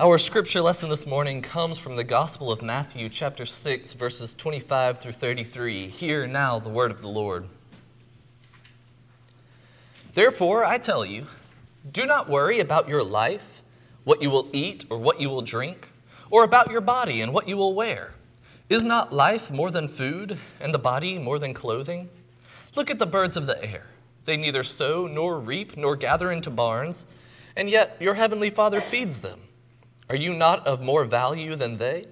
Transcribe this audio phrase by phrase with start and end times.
[0.00, 4.98] Our scripture lesson this morning comes from the Gospel of Matthew, chapter 6, verses 25
[4.98, 5.88] through 33.
[5.88, 7.44] Hear now the word of the Lord.
[10.14, 11.26] Therefore, I tell you,
[11.92, 13.60] do not worry about your life,
[14.04, 15.90] what you will eat or what you will drink,
[16.30, 18.14] or about your body and what you will wear.
[18.70, 22.08] Is not life more than food, and the body more than clothing?
[22.74, 23.88] Look at the birds of the air.
[24.24, 27.14] They neither sow nor reap nor gather into barns,
[27.54, 29.40] and yet your heavenly Father feeds them.
[30.10, 32.06] Are you not of more value than they?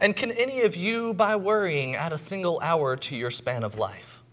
[0.00, 3.78] And can any of you, by worrying, add a single hour to your span of
[3.78, 4.24] life?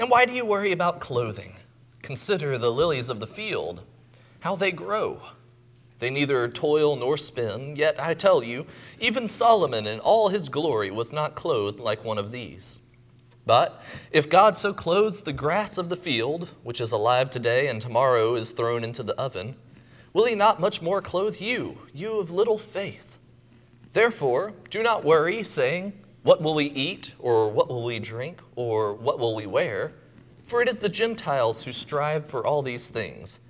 [0.00, 1.54] And why do you worry about clothing?
[2.02, 3.84] Consider the lilies of the field,
[4.40, 5.20] how they grow.
[6.00, 8.66] They neither toil nor spin, yet I tell you,
[8.98, 12.80] even Solomon in all his glory was not clothed like one of these.
[13.46, 13.80] But
[14.10, 18.34] if God so clothes the grass of the field, which is alive today and tomorrow
[18.34, 19.54] is thrown into the oven,
[20.14, 23.18] will he not much more clothe you, you of little faith?
[23.92, 28.94] Therefore, do not worry, saying, What will we eat, or what will we drink, or
[28.94, 29.92] what will we wear?
[30.44, 33.40] For it is the Gentiles who strive for all these things.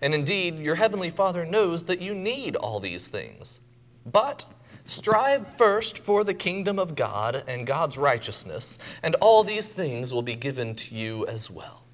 [0.00, 3.60] And indeed, your heavenly Father knows that you need all these things.
[4.04, 4.44] But
[4.84, 10.22] strive first for the kingdom of God and God's righteousness, and all these things will
[10.22, 11.84] be given to you as well.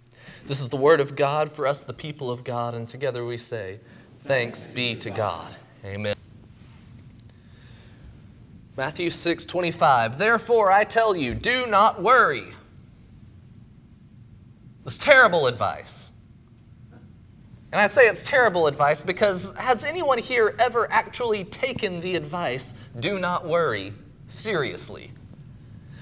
[0.46, 3.36] This is the word of God for us, the people of God, and together we
[3.36, 3.80] say,
[4.20, 5.54] Thanks be to God.
[5.84, 6.14] Amen.
[8.76, 10.18] Matthew 6 25.
[10.18, 12.44] Therefore, I tell you, do not worry.
[14.84, 16.12] It's terrible advice.
[17.72, 22.72] And I say it's terrible advice because has anyone here ever actually taken the advice,
[22.98, 23.92] do not worry,
[24.26, 25.10] seriously?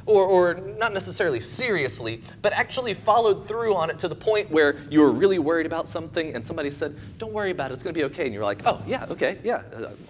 [0.07, 4.77] Or, or not necessarily seriously, but actually followed through on it to the point where
[4.89, 7.93] you were really worried about something and somebody said, Don't worry about it, it's going
[7.93, 8.25] to be okay.
[8.25, 9.62] And you're like, Oh, yeah, okay, yeah.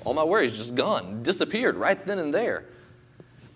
[0.04, 2.64] All my worries just gone, disappeared right then and there.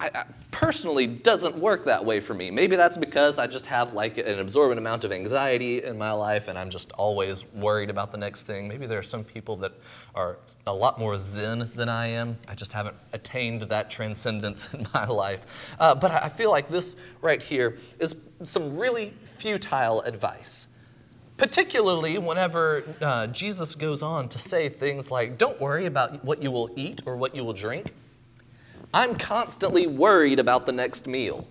[0.01, 2.51] I, I, personally doesn't work that way for me.
[2.51, 6.49] Maybe that's because I just have like an absorbent amount of anxiety in my life
[6.49, 8.69] and I'm just always worried about the next thing.
[8.69, 9.73] Maybe there are some people that
[10.15, 12.39] are a lot more zen than I am.
[12.49, 15.75] I just haven't attained that transcendence in my life.
[15.79, 20.77] Uh, but I feel like this right here is some really futile advice.
[21.37, 26.51] Particularly whenever uh, Jesus goes on to say things like, Don't worry about what you
[26.51, 27.95] will eat or what you will drink.
[28.93, 31.47] I'm constantly worried about the next meal.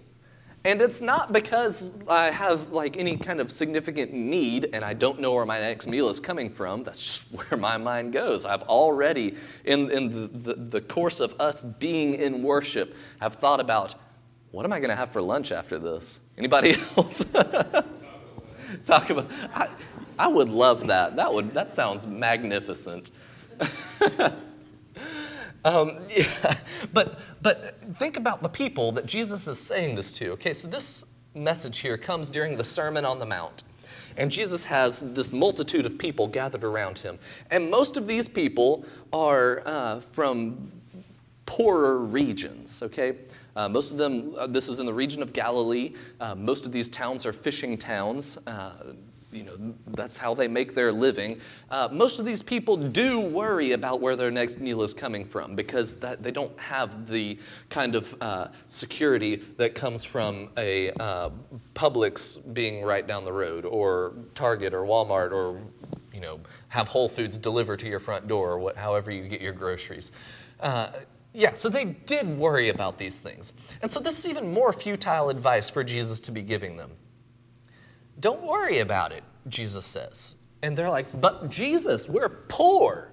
[0.66, 5.22] And it's not because I have like any kind of significant need and I don't
[5.22, 6.84] know where my next meal is coming from.
[6.84, 8.46] That's just where my mind goes.
[8.46, 13.62] I've already, in, in the, the, the course of us being in worship, have thought
[13.62, 13.96] about
[14.52, 16.22] what am I going to have for lunch after this?
[16.38, 17.24] Anybody else?
[18.84, 19.28] Talk about.
[19.56, 19.68] I,
[20.18, 21.16] I would love that.
[21.16, 23.12] That would that sounds magnificent.
[25.66, 26.56] Um, yeah,
[26.94, 30.32] but but think about the people that Jesus is saying this to.
[30.32, 33.64] Okay, so this message here comes during the Sermon on the Mount.
[34.18, 37.20] And Jesus has this multitude of people gathered around him.
[37.52, 38.84] And most of these people
[39.14, 40.72] are uh, from
[41.46, 43.16] poorer regions, okay?
[43.56, 45.94] Uh, most of them, uh, this is in the region of Galilee.
[46.20, 48.38] Uh, most of these towns are fishing towns.
[49.32, 51.40] You know, that's how they make their living.
[51.70, 55.56] Uh, most of these people do worry about where their next meal is coming from
[55.56, 57.38] because that, they don't have the
[57.70, 61.30] kind of uh, security that comes from a uh,
[61.76, 65.62] Publix being right down the road, or Target, or Walmart, or
[66.14, 69.42] you know, have Whole Foods deliver to your front door, or what, however you get
[69.42, 70.12] your groceries.
[70.60, 70.90] Uh,
[71.34, 73.74] yeah, so they did worry about these things.
[73.82, 76.92] And so this is even more futile advice for Jesus to be giving them.
[78.20, 80.38] Don't worry about it, Jesus says.
[80.62, 83.12] And they're like, But Jesus, we're poor.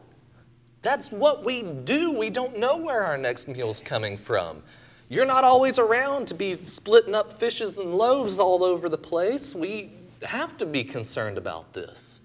[0.83, 2.13] That's what we do.
[2.13, 4.63] We don't know where our next meal's coming from.
[5.09, 9.55] You're not always around to be splitting up fishes and loaves all over the place.
[9.55, 9.91] We
[10.23, 12.23] have to be concerned about this.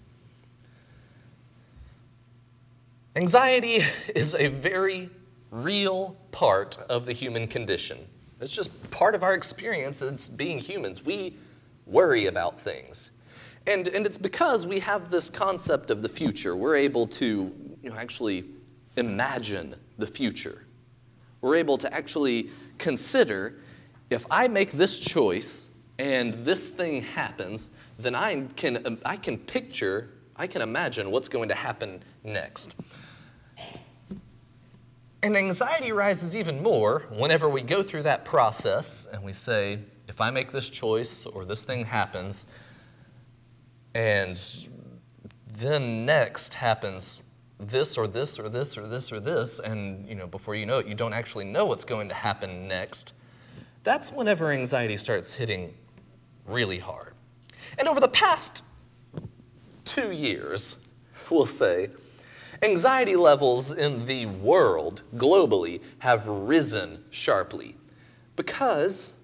[3.15, 3.79] Anxiety
[4.15, 5.09] is a very
[5.51, 7.97] real part of the human condition.
[8.39, 11.05] It's just part of our experience as being humans.
[11.05, 11.35] We
[11.85, 13.11] worry about things.
[13.67, 16.55] And, and it's because we have this concept of the future.
[16.55, 18.45] We're able to you know, actually
[18.95, 20.65] imagine the future.
[21.41, 23.55] We're able to actually consider
[24.09, 29.37] if I make this choice and this thing happens, then I can, um, I can
[29.37, 32.75] picture, I can imagine what's going to happen next.
[35.23, 39.79] And anxiety rises even more whenever we go through that process and we say,
[40.21, 42.45] if I make this choice or this thing happens,
[43.95, 44.39] and
[45.47, 47.23] then next happens
[47.59, 50.77] this or this or this or this or this, and you know, before you know
[50.77, 53.15] it, you don't actually know what's going to happen next.
[53.83, 55.73] That's whenever anxiety starts hitting
[56.45, 57.13] really hard.
[57.79, 58.63] And over the past
[59.85, 60.87] two years,
[61.31, 61.89] we'll say,
[62.61, 67.75] anxiety levels in the world globally have risen sharply
[68.35, 69.15] because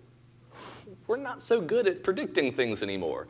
[1.07, 3.27] we're not so good at predicting things anymore.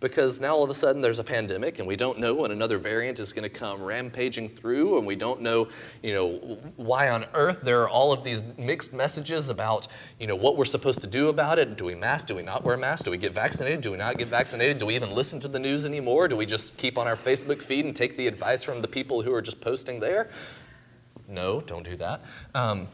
[0.00, 2.78] Because now all of a sudden there's a pandemic and we don't know when another
[2.78, 5.68] variant is going to come rampaging through and we don't know
[6.02, 6.30] you know
[6.76, 9.86] why on earth there are all of these mixed messages about
[10.18, 11.76] you know what we're supposed to do about it.
[11.76, 12.28] Do we mask?
[12.28, 13.02] Do we not wear masks?
[13.02, 13.82] Do we get vaccinated?
[13.82, 14.78] Do we not get vaccinated?
[14.78, 16.28] Do we even listen to the news anymore?
[16.28, 19.20] Do we just keep on our facebook feed and take the advice from the people
[19.20, 20.30] who are just posting there?
[21.28, 22.22] No don't do that.
[22.54, 22.88] Um,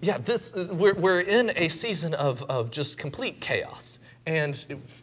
[0.00, 4.56] yeah this we're, we're in a season of, of just complete chaos and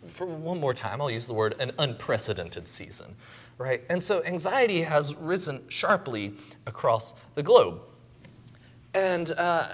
[0.05, 3.15] for one more time, I'll use the word an unprecedented season,
[3.57, 3.81] right?
[3.89, 6.33] And so anxiety has risen sharply
[6.65, 7.81] across the globe.
[8.93, 9.67] And, uh,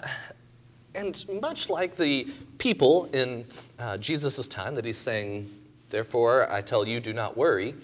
[0.96, 2.28] and much like the
[2.58, 3.46] people in
[3.80, 5.50] uh, Jesus' time that he's saying,
[5.90, 7.76] Therefore, I tell you, do not worry,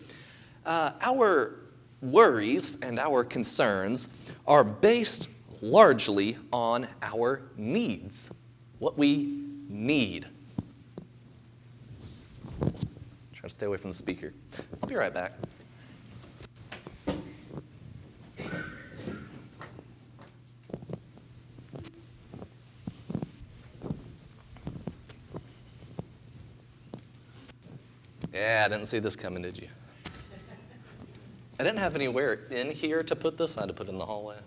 [0.65, 1.55] uh, our
[2.01, 5.29] worries and our concerns are based
[5.61, 8.31] largely on our needs,
[8.79, 10.27] what we need.
[13.33, 14.33] Try to stay away from the speaker.
[14.81, 15.33] I'll be right back.
[28.33, 29.67] Yeah, I didn't see this coming, did you?
[31.59, 33.57] I didn't have anywhere in here to put this.
[33.57, 34.37] I had to put it in the hallway.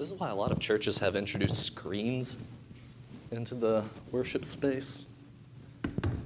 [0.00, 2.38] This is why a lot of churches have introduced screens
[3.32, 5.04] into the worship space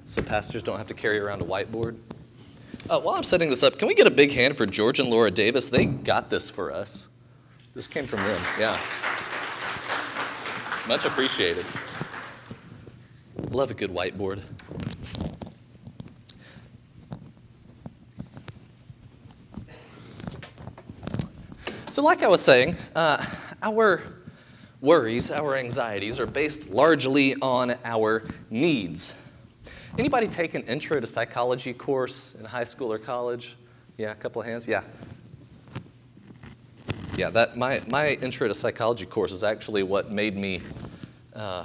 [0.05, 1.97] so pastors don't have to carry around a whiteboard.
[2.89, 5.09] Uh, while I'm setting this up, can we get a big hand for George and
[5.09, 5.71] Laura Davis?
[5.71, 7.09] They got this for us.
[7.75, 8.79] This came from them, yeah.
[10.87, 11.67] Much appreciated.
[13.51, 14.41] Love a good whiteboard.
[21.91, 23.25] So, like I was saying, uh,
[23.65, 24.03] our
[24.83, 29.15] worries, our anxieties are based largely on our needs.
[29.99, 33.57] Anybody take an intro to psychology course in high school or college?
[33.97, 34.69] Yeah, a couple of hands.
[34.69, 34.83] Yeah.
[37.17, 40.61] Yeah, that my my intro to psychology course is actually what made me
[41.35, 41.65] uh,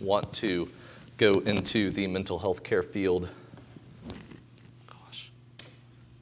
[0.00, 0.68] want to
[1.18, 3.28] go into the mental health care field.
[4.86, 5.30] Gosh,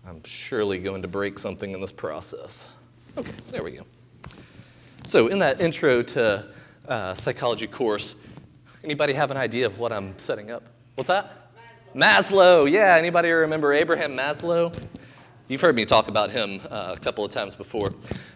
[0.06, 2.68] I'm surely going to break something in this process.
[3.16, 3.86] Okay, there we go.
[5.06, 6.44] So, in that intro to
[6.88, 8.26] uh, psychology course,
[8.82, 10.64] anybody have an idea of what I'm setting up?
[10.96, 11.52] What's that?
[11.94, 12.64] Maslow.
[12.64, 12.70] Maslow.
[12.72, 14.76] Yeah, anybody remember Abraham Maslow?
[15.46, 17.94] You've heard me talk about him uh, a couple of times before.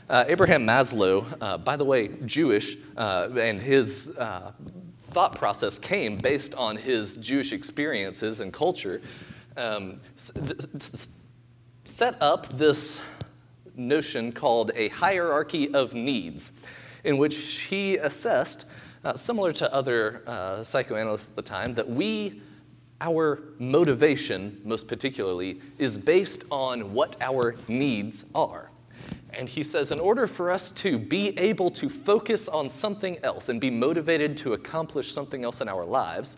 [0.08, 4.52] Uh, Abraham Maslow, uh, by the way, Jewish, uh, and his uh,
[5.00, 9.02] thought process came based on his Jewish experiences and culture,
[9.56, 9.96] um,
[11.84, 13.02] set up this
[13.80, 16.52] notion called a hierarchy of needs,
[17.02, 18.66] in which he assessed,
[19.04, 20.22] uh, similar to other
[20.62, 22.42] psychoanalysts at the time, that we
[23.00, 28.70] our motivation, most particularly, is based on what our needs are.
[29.32, 33.48] And he says, in order for us to be able to focus on something else
[33.48, 36.36] and be motivated to accomplish something else in our lives,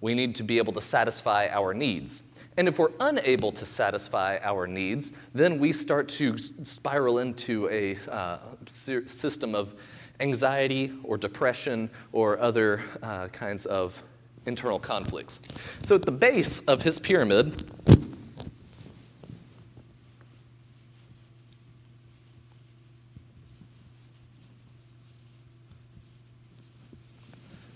[0.00, 2.22] we need to be able to satisfy our needs.
[2.58, 7.96] And if we're unable to satisfy our needs, then we start to spiral into a
[8.10, 9.74] uh, system of
[10.18, 14.02] anxiety or depression or other uh, kinds of
[14.44, 15.40] internal conflicts.
[15.84, 17.62] So at the base of his pyramid,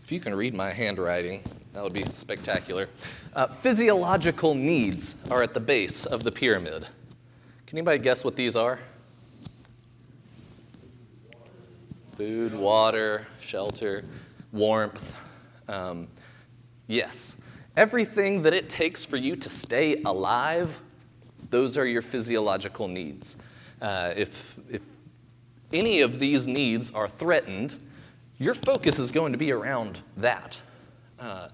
[0.03, 1.41] if you can read my handwriting,
[1.73, 2.89] that would be spectacular.
[3.35, 6.87] Uh, physiological needs are at the base of the pyramid.
[7.67, 8.79] Can anybody guess what these are?
[12.17, 14.05] Food, water, shelter,
[14.53, 15.17] warmth.
[15.69, 16.09] Um,
[16.93, 17.39] Yes.
[17.75, 20.79] Everything that it takes for you to stay alive,
[21.49, 23.39] those are your physiological needs.
[23.81, 24.83] Uh, if, if
[25.73, 27.77] any of these needs are threatened,
[28.39, 30.61] your focus is going to be around that.
[31.19, 31.49] Uh,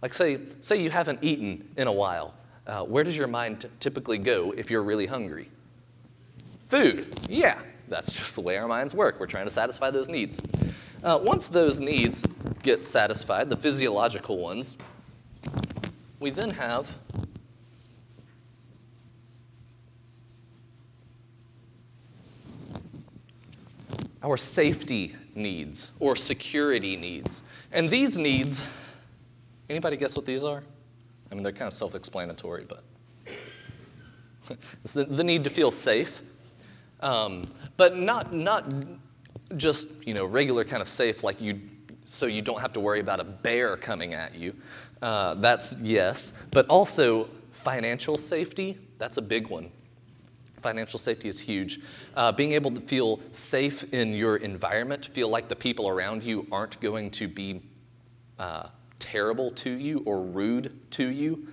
[0.00, 2.34] like, say, say you haven't eaten in a while.
[2.66, 5.48] Uh, where does your mind t- typically go if you're really hungry?
[6.66, 7.18] Food.
[7.28, 9.18] Yeah, that's just the way our minds work.
[9.18, 10.40] We're trying to satisfy those needs.
[11.02, 12.26] Uh, once those needs
[12.62, 14.76] get satisfied, the physiological ones,
[16.20, 16.96] we then have
[24.22, 27.44] our safety needs or security needs.
[27.72, 28.66] And these needs
[29.68, 30.62] anybody guess what these are?
[31.30, 32.82] I mean, they're kind of self explanatory, but
[34.82, 36.22] it's the, the, need to feel safe.
[37.00, 38.64] Um, but not, not
[39.56, 41.60] just you know regular kind of safe like you
[42.04, 44.54] so you don't have to worry about a bear coming at you
[45.00, 49.70] uh, that's yes but also financial safety that's a big one
[50.60, 51.78] Financial safety is huge.
[52.16, 56.46] Uh, being able to feel safe in your environment, feel like the people around you
[56.50, 57.60] aren't going to be
[58.38, 58.68] uh,
[59.12, 61.48] terrible to you or rude to you.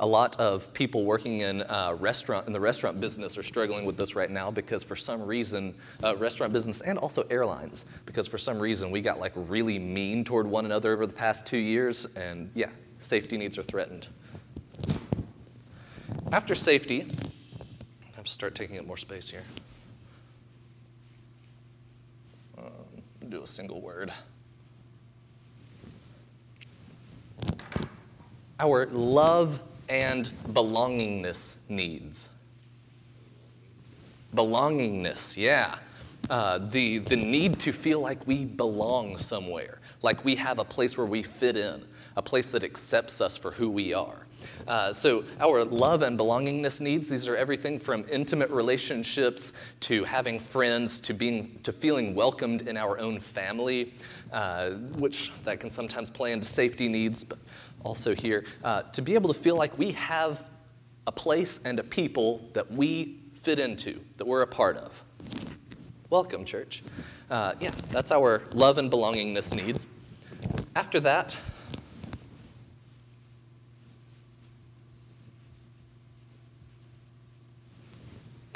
[0.00, 3.96] A lot of people working in uh, restaurant in the restaurant business are struggling with
[3.96, 8.38] this right now because for some reason, uh, restaurant business and also airlines, because for
[8.38, 12.14] some reason we got like really mean toward one another over the past two years,
[12.16, 14.08] and yeah, safety needs are threatened.
[16.32, 17.06] After safety,
[18.12, 19.44] I have to start taking up more space here.
[22.58, 24.12] Um, do a single word.
[28.62, 32.28] Our love and belongingness needs.
[34.34, 35.76] Belongingness, yeah.
[36.28, 40.98] Uh, the, the need to feel like we belong somewhere, like we have a place
[40.98, 41.82] where we fit in,
[42.16, 44.26] a place that accepts us for who we are.
[44.68, 50.38] Uh, so, our love and belongingness needs, these are everything from intimate relationships to having
[50.38, 53.94] friends to, being, to feeling welcomed in our own family,
[54.32, 57.38] uh, which that can sometimes play into safety needs, but
[57.84, 60.48] also here, uh, to be able to feel like we have
[61.06, 65.02] a place and a people that we fit into, that we're a part of.
[66.10, 66.82] Welcome, church.
[67.30, 69.88] Uh, yeah, that's our love and belongingness needs.
[70.76, 71.36] After that,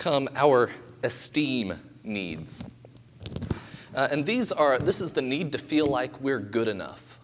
[0.04, 0.70] come our
[1.02, 2.70] esteem needs.
[3.94, 7.18] Uh, and these are, this is the need to feel like we're good enough.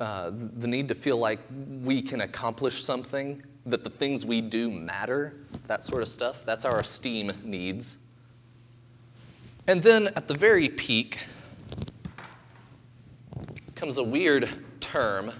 [0.00, 1.40] Uh, the need to feel like
[1.82, 5.34] we can accomplish something, that the things we do matter,
[5.66, 6.44] that sort of stuff.
[6.44, 7.98] That's our esteem needs.
[9.66, 11.26] And then at the very peak
[13.74, 15.32] comes a weird term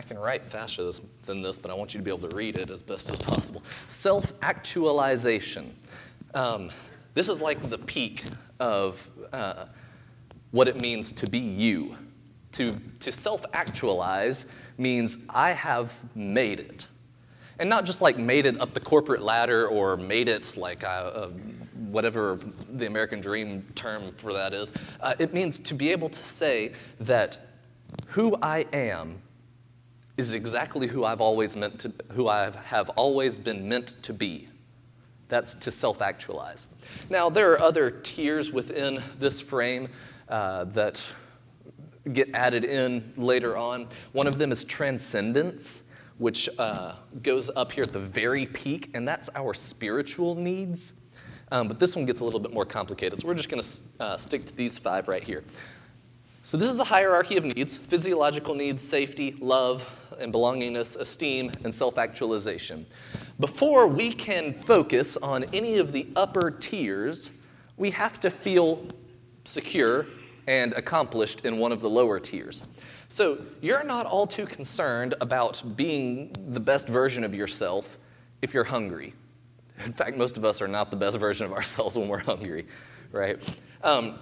[0.00, 2.34] I can write faster this, than this, but I want you to be able to
[2.34, 3.62] read it as best as possible.
[3.86, 5.76] Self actualization.
[6.32, 6.70] Um,
[7.12, 8.24] this is like the peak
[8.58, 9.66] of uh,
[10.52, 11.96] what it means to be you.
[12.52, 16.86] To, to self actualize means I have made it.
[17.58, 21.12] And not just like made it up the corporate ladder or made it like a,
[21.14, 21.26] a,
[21.90, 22.38] whatever
[22.72, 24.72] the American dream term for that is.
[24.98, 27.36] Uh, it means to be able to say that
[28.06, 29.20] who I am
[30.28, 34.48] is exactly who I've always meant to, who I have always been meant to be.
[35.28, 36.66] That's to self actualize.
[37.08, 39.88] Now, there are other tiers within this frame
[40.28, 41.06] uh, that
[42.12, 43.86] get added in later on.
[44.12, 45.84] One of them is transcendence,
[46.18, 50.94] which uh, goes up here at the very peak, and that's our spiritual needs.
[51.52, 54.04] Um, but this one gets a little bit more complicated, so we're just going to
[54.04, 55.42] uh, stick to these five right here.
[56.50, 61.72] So, this is the hierarchy of needs physiological needs, safety, love, and belongingness, esteem, and
[61.72, 62.86] self actualization.
[63.38, 67.30] Before we can focus on any of the upper tiers,
[67.76, 68.84] we have to feel
[69.44, 70.06] secure
[70.48, 72.64] and accomplished in one of the lower tiers.
[73.06, 77.96] So you're not all too concerned about being the best version of yourself
[78.42, 79.14] if you're hungry.
[79.84, 82.66] In fact, most of us are not the best version of ourselves when we're hungry,
[83.12, 83.40] right?
[83.84, 84.18] Um,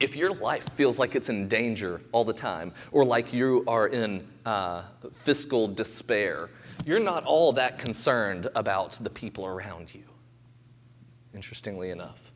[0.00, 3.88] if your life feels like it's in danger all the time, or like you are
[3.88, 6.50] in uh, fiscal despair,
[6.84, 10.04] you're not all that concerned about the people around you,
[11.34, 12.32] interestingly enough.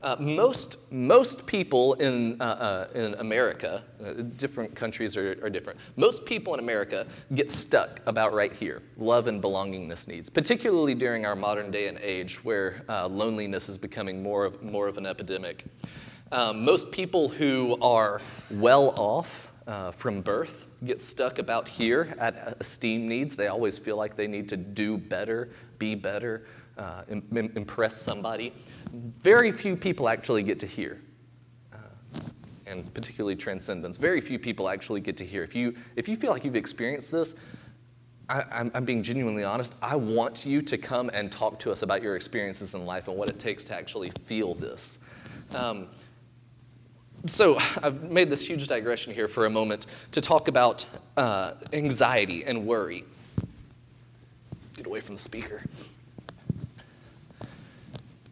[0.00, 5.76] Uh, most, most people in, uh, uh in America, uh, different countries are, are, different,
[5.96, 11.26] most people in America get stuck about right here love and belongingness needs, particularly during
[11.26, 15.06] our modern day and age where uh, loneliness is becoming more of, more of an
[15.06, 15.64] epidemic.
[16.30, 18.20] Um, most people who are
[18.50, 23.34] well off uh, from birth get stuck about here at esteem needs.
[23.34, 28.52] They always feel like they need to do better, be better, uh, Im- impress somebody.
[28.92, 31.00] Very few people actually get to here,
[31.72, 31.78] uh,
[32.66, 33.96] and particularly transcendence.
[33.96, 35.42] Very few people actually get to here.
[35.42, 37.36] If you, if you feel like you've experienced this,
[38.28, 39.74] I, I'm, I'm being genuinely honest.
[39.80, 43.16] I want you to come and talk to us about your experiences in life and
[43.16, 44.98] what it takes to actually feel this.
[45.54, 45.88] Um,
[47.26, 52.44] so, I've made this huge digression here for a moment to talk about uh, anxiety
[52.44, 53.04] and worry.
[54.76, 55.62] Get away from the speaker.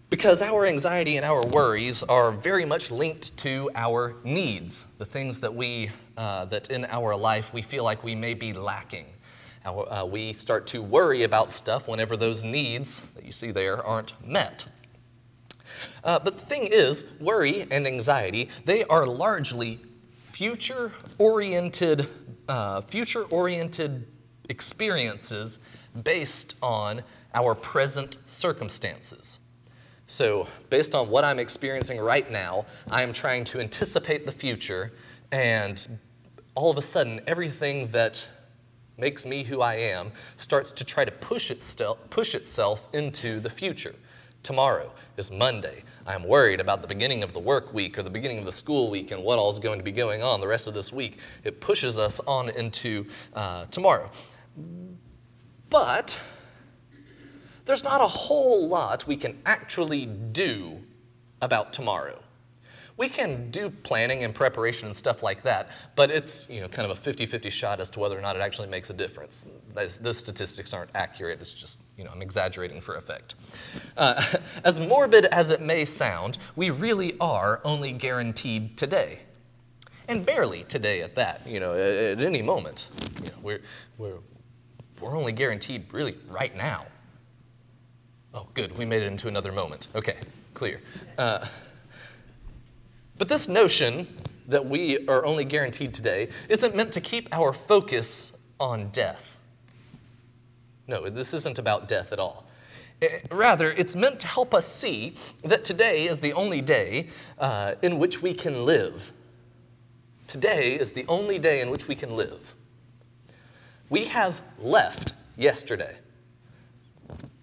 [0.08, 5.40] Because our anxiety and our worries are very much linked to our needs, the things
[5.40, 9.06] that we, uh, that in our life we feel like we may be lacking.
[9.64, 13.84] Our, uh, we start to worry about stuff whenever those needs that you see there
[13.84, 14.68] aren't met.
[16.06, 19.80] Uh, but the thing is, worry and anxiety, they are largely
[20.16, 22.08] future oriented,
[22.48, 24.06] uh, future oriented
[24.48, 25.66] experiences
[26.04, 27.02] based on
[27.34, 29.40] our present circumstances.
[30.06, 34.92] So, based on what I'm experiencing right now, I am trying to anticipate the future,
[35.32, 35.84] and
[36.54, 38.30] all of a sudden, everything that
[38.96, 43.50] makes me who I am starts to try to push itself, push itself into the
[43.50, 43.96] future.
[44.44, 45.82] Tomorrow is Monday.
[46.06, 48.90] I'm worried about the beginning of the work week or the beginning of the school
[48.90, 51.18] week and what all is going to be going on the rest of this week.
[51.42, 54.10] It pushes us on into uh, tomorrow.
[55.68, 56.22] But
[57.64, 60.84] there's not a whole lot we can actually do
[61.42, 62.22] about tomorrow.
[62.96, 66.90] We can do planning and preparation and stuff like that, but it's you know kind
[66.90, 69.46] of a 50-50 shot as to whether or not it actually makes a difference.
[69.74, 71.40] Those, statistics aren't accurate.
[71.40, 73.34] It's just you know I'm exaggerating for effect.
[73.96, 74.22] Uh,
[74.64, 79.20] as morbid as it may sound, we really are only guaranteed today,
[80.08, 81.46] and barely today at that.
[81.46, 82.88] You know, at, at any moment,
[83.22, 83.60] you know, we're
[83.98, 84.20] we're
[85.02, 86.86] we're only guaranteed really right now.
[88.32, 88.76] Oh, good.
[88.76, 89.88] We made it into another moment.
[89.94, 90.16] Okay,
[90.54, 90.80] clear.
[91.16, 91.46] Uh,
[93.18, 94.06] but this notion
[94.49, 99.38] that we are only guaranteed today isn't meant to keep our focus on death.
[100.87, 102.46] No, this isn't about death at all.
[103.02, 107.75] Eh, rather, it's meant to help us see that today is the only day uh,
[107.82, 109.12] in which we can live.
[110.26, 112.54] Today is the only day in which we can live.
[113.90, 115.97] We have left yesterday.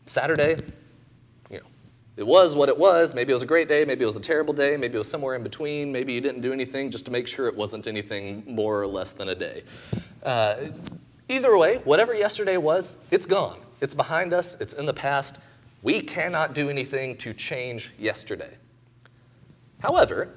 [0.05, 0.61] Saturday,
[2.15, 3.13] it was what it was.
[3.13, 5.09] Maybe it was a great day, maybe it was a terrible day, maybe it was
[5.09, 8.43] somewhere in between, maybe you didn't do anything just to make sure it wasn't anything
[8.47, 9.63] more or less than a day.
[10.21, 10.55] Uh,
[11.27, 13.59] either way, whatever yesterday was, it's gone.
[13.81, 15.41] It's behind us, it's in the past.
[15.81, 18.57] We cannot do anything to change yesterday.
[19.81, 20.29] However,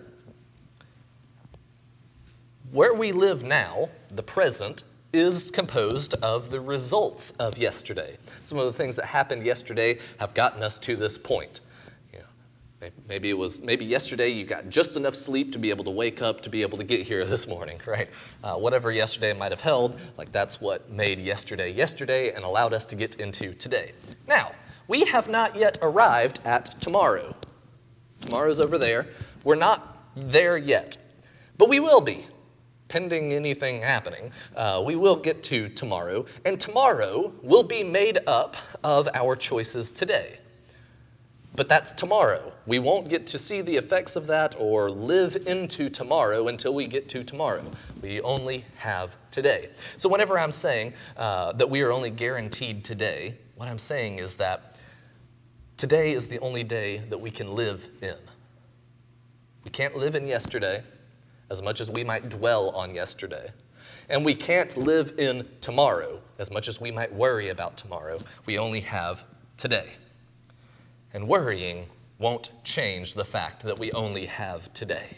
[2.72, 8.16] where we live now, the present, is composed of the results of yesterday.
[8.42, 11.60] Some of the things that happened yesterday have gotten us to this point.
[13.08, 16.22] Maybe it was maybe yesterday you got just enough sleep to be able to wake
[16.22, 18.08] up to be able to get here this morning, right?
[18.42, 22.84] Uh, whatever yesterday might have held, like that's what made yesterday yesterday and allowed us
[22.86, 23.92] to get into today.
[24.26, 24.52] Now,
[24.88, 27.34] we have not yet arrived at tomorrow.
[28.20, 29.06] Tomorrow's over there.
[29.44, 30.96] We're not there yet,
[31.58, 32.24] but we will be.
[32.88, 38.56] Pending anything happening, uh, we will get to tomorrow, and tomorrow will be made up
[38.84, 40.38] of our choices today.
[41.56, 42.52] But that's tomorrow.
[42.66, 46.86] We won't get to see the effects of that or live into tomorrow until we
[46.86, 47.64] get to tomorrow.
[48.02, 49.70] We only have today.
[49.96, 54.36] So, whenever I'm saying uh, that we are only guaranteed today, what I'm saying is
[54.36, 54.76] that
[55.78, 58.16] today is the only day that we can live in.
[59.64, 60.82] We can't live in yesterday
[61.50, 63.48] as much as we might dwell on yesterday.
[64.08, 68.20] And we can't live in tomorrow as much as we might worry about tomorrow.
[68.44, 69.24] We only have
[69.56, 69.94] today.
[71.16, 71.86] And worrying
[72.18, 75.16] won't change the fact that we only have today.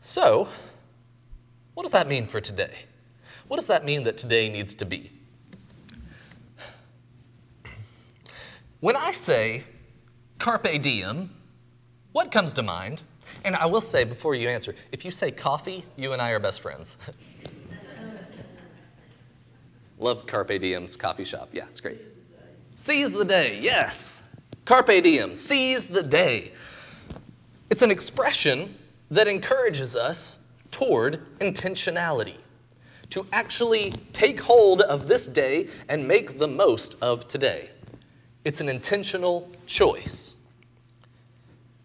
[0.00, 0.48] So,
[1.74, 2.72] what does that mean for today?
[3.48, 5.10] What does that mean that today needs to be?
[8.80, 9.64] When I say
[10.38, 11.28] carpe diem,
[12.12, 13.02] what comes to mind?
[13.44, 16.38] And I will say before you answer, if you say coffee, you and I are
[16.38, 16.96] best friends.
[19.98, 21.50] Love Carpe Diem's coffee shop.
[21.52, 22.00] Yeah, it's great.
[22.74, 24.30] Seize the day, yes.
[24.64, 26.52] Carpe diem, seize the day.
[27.68, 28.76] It's an expression
[29.10, 32.38] that encourages us toward intentionality,
[33.10, 37.70] to actually take hold of this day and make the most of today.
[38.44, 40.36] It's an intentional choice.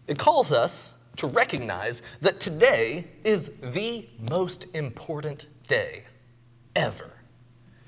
[0.06, 6.04] It calls us to recognize that today is the most important day
[6.76, 7.10] ever.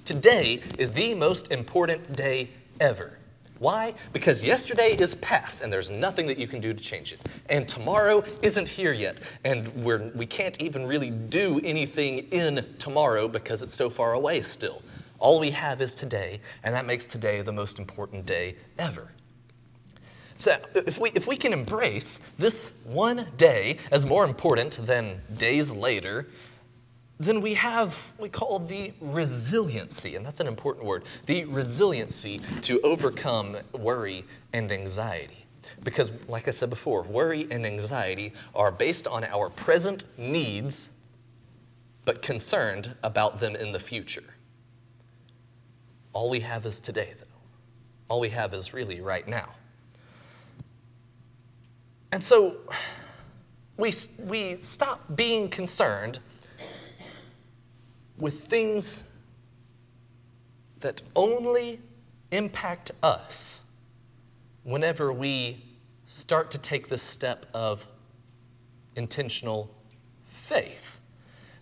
[0.04, 2.50] Today is the most important day
[2.80, 3.19] ever.
[3.60, 3.92] Why?
[4.14, 7.20] Because yesterday is past and there's nothing that you can do to change it.
[7.50, 9.20] And tomorrow isn't here yet.
[9.44, 14.40] And we're, we can't even really do anything in tomorrow because it's so far away
[14.40, 14.80] still.
[15.18, 19.12] All we have is today, and that makes today the most important day ever.
[20.38, 25.70] So if we, if we can embrace this one day as more important than days
[25.70, 26.28] later,
[27.20, 32.38] then we have what we call the resiliency, and that's an important word the resiliency
[32.62, 35.44] to overcome worry and anxiety.
[35.84, 40.90] Because, like I said before, worry and anxiety are based on our present needs,
[42.06, 44.34] but concerned about them in the future.
[46.14, 47.26] All we have is today, though.
[48.08, 49.50] All we have is really right now.
[52.12, 52.56] And so
[53.76, 53.92] we,
[54.24, 56.18] we stop being concerned
[58.20, 59.16] with things
[60.80, 61.80] that only
[62.30, 63.70] impact us
[64.62, 65.64] whenever we
[66.06, 67.86] start to take this step of
[68.96, 69.70] intentional
[70.26, 71.00] faith.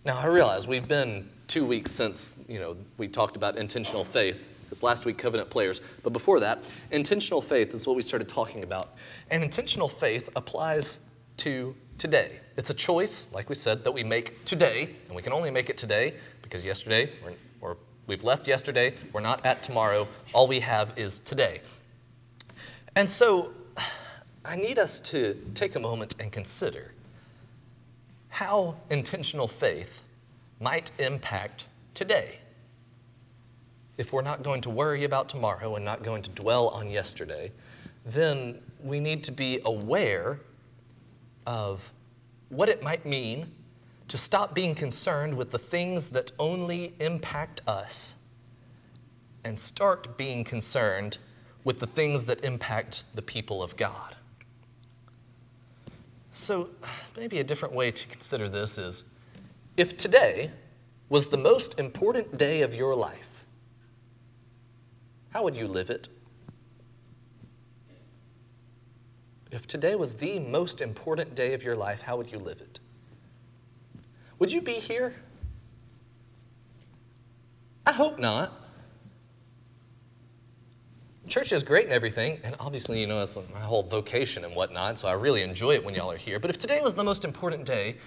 [0.05, 4.47] Now, I realize we've been two weeks since, you know, we talked about intentional faith.
[4.69, 5.81] This last week, covenant players.
[6.03, 8.93] But before that, intentional faith is what we started talking about.
[9.31, 12.39] And intentional faith applies to today.
[12.55, 15.69] It's a choice, like we said, that we make today, and we can only make
[15.69, 16.13] it today
[16.49, 17.09] because yesterday,
[17.61, 20.07] or we've left yesterday, we're not at tomorrow.
[20.33, 21.61] All we have is today.
[22.95, 23.53] And so,
[24.43, 26.93] I need us to take a moment and consider
[28.29, 30.01] how intentional faith
[30.59, 32.39] might impact today
[33.99, 37.51] if we're not going to worry about tomorrow and not going to dwell on yesterday,
[38.05, 40.39] then we need to be aware
[41.45, 41.91] of
[42.47, 43.51] what it might mean
[44.09, 48.15] to stop being concerned with the things that only impact us
[49.43, 51.19] and start being concerned
[51.63, 54.15] with the things that impact the people of God.
[56.31, 56.71] So,
[57.15, 59.13] maybe a different way to consider this is
[59.77, 60.51] if today
[61.07, 63.45] was the most important day of your life,
[65.29, 66.09] how would you live it?
[69.51, 72.79] If today was the most important day of your life, how would you live it?
[74.39, 75.13] Would you be here?
[77.85, 78.53] I hope not.
[81.27, 84.97] Church is great and everything, and obviously, you know, it's my whole vocation and whatnot,
[84.97, 86.39] so I really enjoy it when y'all are here.
[86.39, 87.97] But if today was the most important day,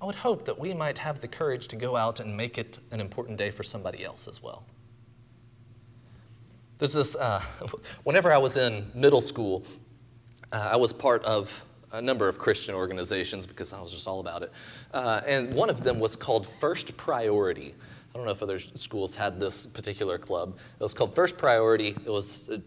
[0.00, 2.78] I would hope that we might have the courage to go out and make it
[2.90, 4.64] an important day for somebody else as well.
[6.78, 7.42] There's this, uh,
[8.04, 9.64] whenever I was in middle school,
[10.52, 14.20] uh, I was part of a number of Christian organizations because I was just all
[14.20, 14.52] about it.
[14.92, 17.74] Uh, and one of them was called First Priority.
[18.12, 20.56] I don't know if other schools had this particular club.
[20.78, 21.88] It was called First Priority.
[21.88, 22.60] It was a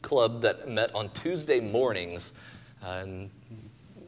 [0.00, 2.38] club that met on Tuesday mornings
[2.84, 3.30] uh, in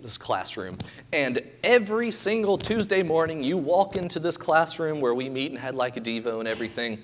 [0.01, 0.79] this classroom.
[1.13, 5.75] And every single Tuesday morning, you walk into this classroom where we meet and had
[5.75, 6.99] like a Devo and everything.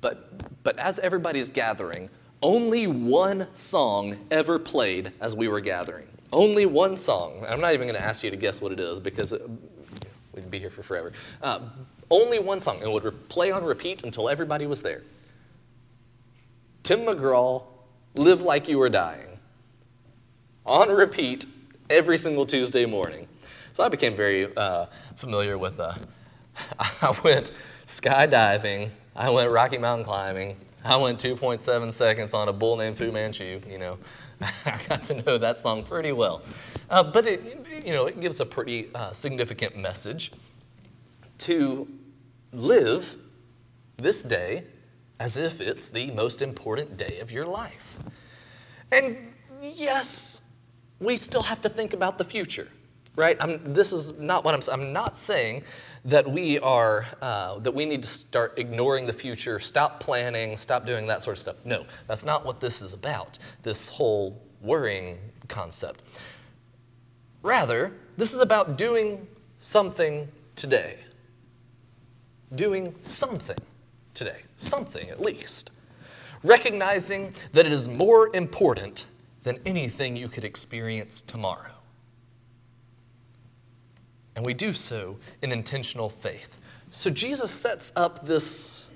[0.00, 2.08] But, but as everybody's gathering,
[2.42, 6.06] only one song ever played as we were gathering.
[6.32, 7.44] Only one song.
[7.48, 9.42] I'm not even going to ask you to guess what it is because it,
[10.32, 11.12] we'd be here for forever.
[11.42, 11.60] Uh,
[12.10, 15.02] only one song, and it would play on repeat until everybody was there.
[16.82, 17.62] Tim McGraw,
[18.14, 19.38] Live Like You Were Dying.
[20.66, 21.46] On repeat
[21.88, 23.26] every single Tuesday morning.
[23.72, 25.94] So I became very uh, familiar with, uh,
[27.02, 27.52] I went
[27.86, 28.90] skydiving
[29.20, 30.56] I went Rocky Mountain climbing.
[30.84, 33.60] I went 2.7 seconds on a bull named Fu Manchu.
[33.68, 33.98] You know,
[34.66, 36.42] I got to know that song pretty well.
[36.88, 40.32] Uh, but it, you know, it gives a pretty uh, significant message
[41.38, 41.88] to
[42.52, 43.16] live
[43.96, 44.64] this day
[45.18, 47.98] as if it's the most important day of your life.
[48.90, 49.16] And
[49.60, 50.56] yes,
[50.98, 52.68] we still have to think about the future,
[53.16, 53.36] right?
[53.40, 54.80] I'm, this is not what I'm.
[54.80, 55.64] I'm not saying
[56.04, 60.86] that we are uh, that we need to start ignoring the future stop planning stop
[60.86, 61.56] doing that sort of stuff.
[61.64, 66.02] No that's not what this is about this whole worrying concept.
[67.42, 69.26] Rather this is about doing
[69.58, 71.04] something today.
[72.54, 73.58] Doing something
[74.14, 75.70] today something at least.
[76.42, 79.06] Recognizing that it is more important
[79.42, 81.79] than anything you could experience tomorrow
[84.40, 86.62] and we do so in intentional faith.
[86.88, 88.88] So Jesus sets up this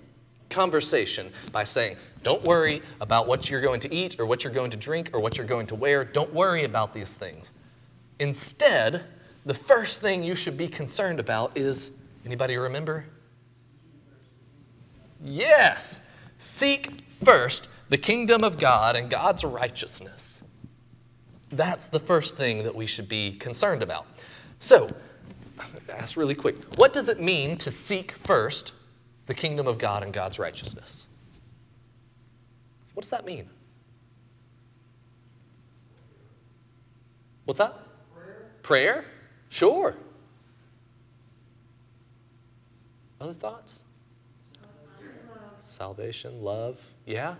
[0.49, 4.71] conversation by saying, Don't worry about what you're going to eat or what you're going
[4.71, 6.03] to drink or what you're going to wear.
[6.03, 7.53] Don't worry about these things.
[8.19, 9.05] Instead,
[9.45, 13.05] the first thing you should be concerned about is anybody remember?
[15.23, 20.43] Yes, seek first the kingdom of God and God's righteousness.
[21.51, 24.07] That's the first thing that we should be concerned about.
[24.59, 24.89] So,
[25.89, 28.73] ask really quick what does it mean to seek first
[29.27, 31.09] the kingdom of God and God's righteousness?
[32.95, 33.49] What does that mean?
[37.45, 37.75] What's that?
[38.15, 38.51] Prayer.
[38.63, 39.05] Prayer?
[39.49, 39.97] Sure.
[43.21, 43.85] Other thoughts?
[45.59, 46.93] Salvation, love.
[47.07, 47.35] Yeah.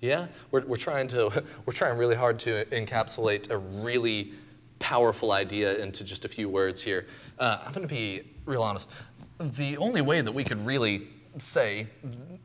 [0.00, 0.28] Yeah.
[0.50, 4.32] We're, we're trying to we're trying really hard to encapsulate a really
[4.80, 7.06] powerful idea into just a few words here.
[7.38, 8.90] Uh, I'm going to be real honest.
[9.38, 11.06] The only way that we could really
[11.38, 11.86] say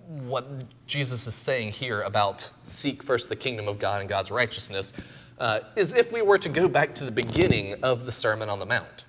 [0.07, 0.45] what
[0.85, 4.93] Jesus is saying here about seek first the kingdom of God and God's righteousness
[5.39, 8.59] uh, is if we were to go back to the beginning of the Sermon on
[8.59, 9.05] the Mount.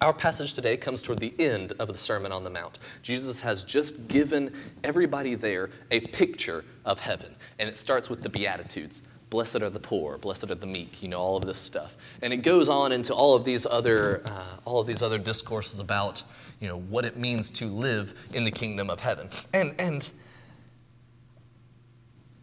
[0.00, 2.78] Our passage today comes toward the end of the Sermon on the Mount.
[3.02, 8.28] Jesus has just given everybody there a picture of heaven, and it starts with the
[8.28, 9.02] Beatitudes.
[9.30, 11.96] Blessed are the poor, blessed are the meek, you know, all of this stuff.
[12.20, 15.78] And it goes on into all of these other, uh, all of these other discourses
[15.78, 16.24] about,
[16.60, 19.28] you know, what it means to live in the kingdom of heaven.
[19.52, 20.10] And, and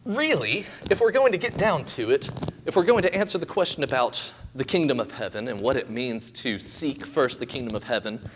[0.06, 2.32] really, if we're going to get down to it,
[2.66, 5.90] if we're going to answer the question about the kingdom of heaven and what it
[5.90, 8.30] means to seek first the kingdom of heaven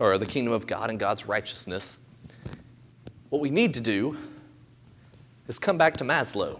[0.00, 2.04] or the kingdom of God and God's righteousness,
[3.30, 4.16] what we need to do
[5.46, 6.58] is come back to Maslow.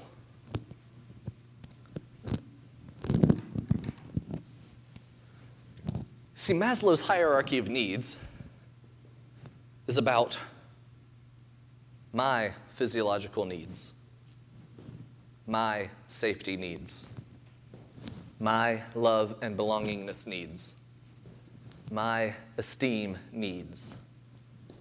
[6.42, 8.26] See, Maslow's hierarchy of needs
[9.86, 10.40] is about
[12.12, 13.94] my physiological needs,
[15.46, 17.08] my safety needs,
[18.40, 20.78] my love and belongingness needs,
[21.92, 23.98] my esteem needs,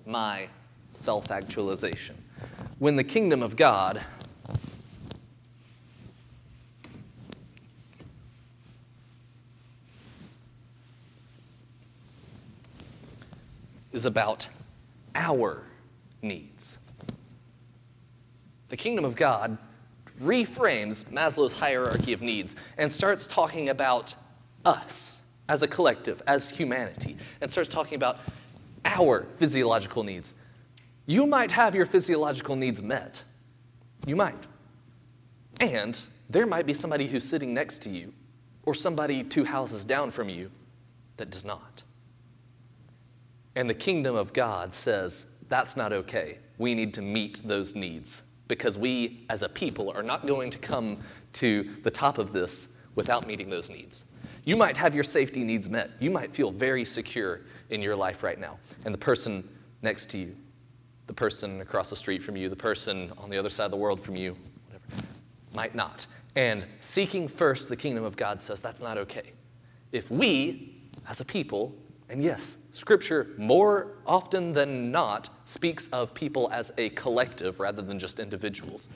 [0.08, 0.50] my
[0.89, 2.17] self actualization.
[2.80, 4.04] When the kingdom of God
[13.92, 14.48] is about
[15.16, 15.64] our
[16.22, 16.78] needs.
[18.70, 19.58] The kingdom of God
[20.20, 24.16] reframes Maslow's hierarchy of needs and starts talking about
[24.64, 28.20] us as a collective, as humanity, and starts talking about
[28.86, 30.34] our physiological needs.
[31.06, 33.24] You might have your physiological needs met.
[34.06, 34.48] You might.
[35.60, 36.00] And
[36.30, 38.14] there might be somebody who's sitting next to you
[38.64, 40.50] or somebody two houses down from you
[41.18, 41.84] that does not.
[43.56, 46.38] And the kingdom of God says that's not okay.
[46.58, 50.60] We need to meet those needs because we as a people are not going to
[50.60, 50.98] come
[51.34, 54.12] to the top of this without meeting those needs.
[54.44, 55.92] You might have your safety needs met.
[56.00, 58.58] You might feel very secure in your life right now.
[58.86, 59.48] And the person
[59.82, 60.36] next to you,
[61.08, 63.78] the person across the street from you, the person on the other side of the
[63.78, 64.36] world from you,
[64.68, 65.06] whatever,
[65.54, 66.06] might not.
[66.36, 69.34] And seeking first the kingdom of God says that's not okay.
[69.92, 71.76] If we, as a people,
[72.12, 77.97] and yes, Scripture more often than not speaks of people as a collective rather than
[77.97, 78.89] just individuals.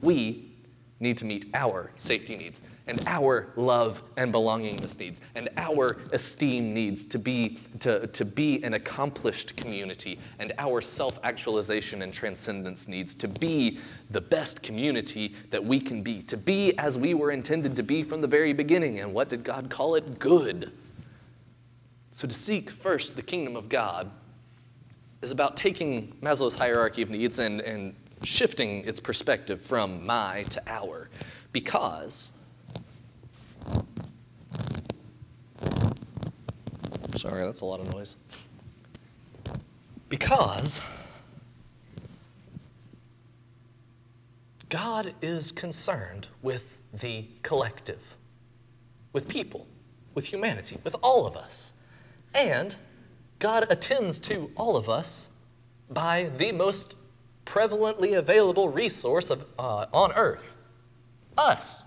[0.00, 0.52] We
[1.00, 6.72] need to meet our safety needs and our love and belongingness needs and our esteem
[6.72, 13.14] needs to be, to, to be an accomplished community and our self-actualization and transcendence needs
[13.16, 17.74] to be the best community that we can be, to be as we were intended
[17.74, 19.00] to be from the very beginning.
[19.00, 20.20] And what did God call it?
[20.20, 20.72] Good.
[22.14, 24.08] So, to seek first the kingdom of God
[25.20, 30.62] is about taking Maslow's hierarchy of needs and, and shifting its perspective from my to
[30.68, 31.10] our.
[31.52, 32.38] Because,
[37.14, 38.16] sorry, that's a lot of noise.
[40.08, 40.82] Because
[44.68, 48.14] God is concerned with the collective,
[49.12, 49.66] with people,
[50.14, 51.73] with humanity, with all of us.
[52.34, 52.74] And
[53.38, 55.30] God attends to all of us
[55.88, 56.96] by the most
[57.46, 60.56] prevalently available resource of, uh, on earth
[61.36, 61.84] us.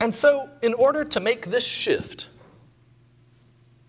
[0.00, 2.28] And so, in order to make this shift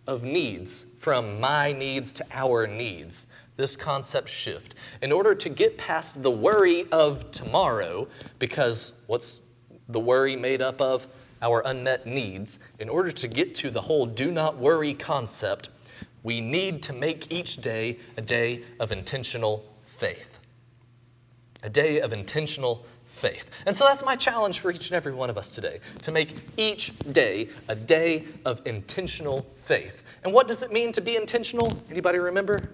[0.07, 5.77] of needs from my needs to our needs, this concept shift, in order to get
[5.77, 8.07] past the worry of tomorrow,
[8.39, 9.41] because what's
[9.89, 11.07] the worry made up of?
[11.41, 15.69] Our unmet needs, in order to get to the whole do not worry concept,
[16.23, 20.39] we need to make each day a day of intentional faith.
[21.63, 23.49] A day of intentional faith.
[23.65, 26.35] And so that's my challenge for each and every one of us today to make
[26.55, 30.03] each day a day of intentional faith.
[30.23, 31.81] And what does it mean to be intentional?
[31.89, 32.69] Anybody remember?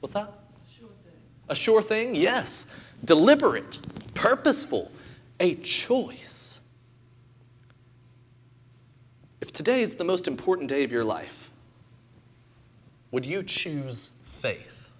[0.00, 0.28] What's that?
[0.28, 1.14] A sure thing.
[1.48, 2.14] A sure thing?
[2.14, 2.72] Yes
[3.04, 3.78] deliberate,
[4.14, 4.90] purposeful,
[5.40, 6.66] a choice.
[9.40, 11.50] If today is the most important day of your life,
[13.10, 14.90] would you choose faith?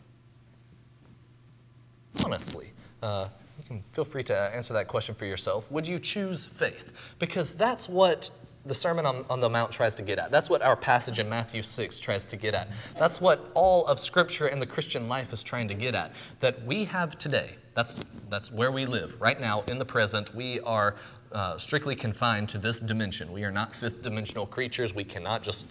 [2.25, 2.71] Honestly,
[3.03, 3.29] uh,
[3.59, 5.71] you can feel free to answer that question for yourself.
[5.73, 7.15] Would you choose faith?
[7.19, 8.31] Because that's what
[8.65, 10.31] the Sermon on, on, the Mount tries to get at.
[10.31, 12.69] That's what our passage in Matthew 6 tries to get at.
[12.99, 16.13] That's what all of Scripture and the Christian life is trying to get at.
[16.41, 19.21] That we have today, that's, that's where we live.
[19.21, 20.97] Right now, in the present, we are
[21.31, 23.31] uh, strictly confined to this dimension.
[23.31, 24.95] We are not fifth dimensional creatures.
[24.95, 25.71] We cannot just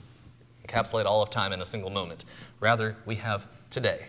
[0.68, 2.24] encapsulate all of time in a single moment.
[2.60, 4.06] Rather, we have today.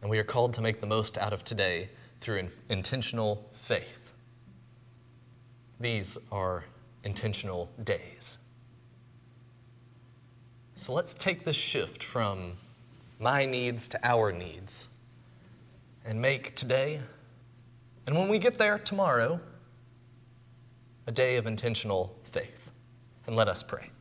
[0.00, 1.90] And we are called to make the most out of today
[2.20, 4.14] through in- intentional faith.
[5.80, 6.64] These are
[7.04, 8.38] intentional days.
[10.76, 12.54] So let's take this shift from
[13.20, 14.88] my needs to our needs
[16.04, 17.00] and make today,
[18.06, 19.40] and when we get there tomorrow,
[21.06, 22.72] a day of intentional faith.
[23.26, 23.91] And let us pray.